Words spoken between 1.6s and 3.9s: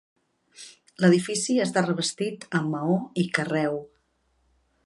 està revestit amb maó i carreu.